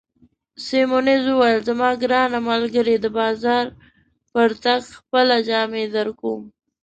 سیمونز 0.65 1.23
وویل: 1.29 1.59
زما 1.69 1.89
ګرانه 2.01 2.39
ملګرې، 2.49 2.95
د 3.01 3.05
بازار 3.17 3.65
پر 4.31 4.49
تګ 4.63 4.81
خپله 4.97 5.37
جامې 5.49 5.83
درکوم. 5.95 6.41